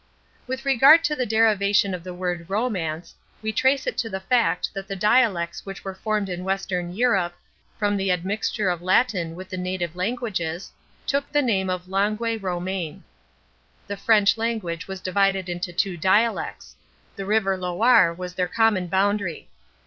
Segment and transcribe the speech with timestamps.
[0.47, 3.13] With regard to the derivation of the word "Romance,"
[3.43, 7.35] we trace it to the fact that the dialects which were formed in Western Europe,
[7.77, 10.71] from the admixture of Latin with the native languages,
[11.05, 13.03] took the name of Langue Romaine.
[13.85, 16.75] The French language was divided into two dialects.
[17.15, 19.49] The river Loire was their common boundary.